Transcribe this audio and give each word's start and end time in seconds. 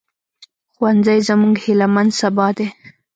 ښوونځی 0.73 1.19
زموږ 1.27 1.55
هيلهمن 1.65 2.07
سبا 2.19 2.47
دی 2.57 2.67